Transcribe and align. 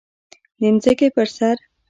د 0.59 0.61
ځمکې 0.83 1.07
پر 1.15 1.27
سر 1.35 1.55